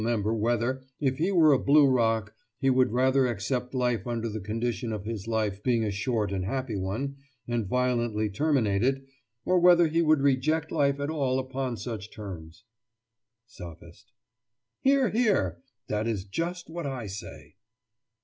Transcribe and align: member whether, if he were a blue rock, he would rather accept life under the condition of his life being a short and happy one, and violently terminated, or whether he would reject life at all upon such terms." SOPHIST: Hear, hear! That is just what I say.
member 0.03 0.33
whether, 0.33 0.81
if 0.99 1.17
he 1.19 1.31
were 1.31 1.53
a 1.53 1.59
blue 1.59 1.85
rock, 1.87 2.33
he 2.57 2.71
would 2.71 2.91
rather 2.91 3.27
accept 3.27 3.75
life 3.75 4.07
under 4.07 4.27
the 4.27 4.39
condition 4.39 4.91
of 4.91 5.05
his 5.05 5.27
life 5.27 5.61
being 5.61 5.83
a 5.83 5.91
short 5.91 6.31
and 6.31 6.43
happy 6.43 6.75
one, 6.75 7.15
and 7.47 7.67
violently 7.67 8.27
terminated, 8.27 9.05
or 9.45 9.59
whether 9.59 9.85
he 9.85 10.01
would 10.01 10.19
reject 10.23 10.71
life 10.71 10.99
at 10.99 11.11
all 11.11 11.37
upon 11.37 11.77
such 11.77 12.09
terms." 12.11 12.63
SOPHIST: 13.45 14.11
Hear, 14.79 15.11
hear! 15.11 15.61
That 15.87 16.07
is 16.07 16.25
just 16.25 16.67
what 16.67 16.87
I 16.87 17.05
say. 17.05 17.57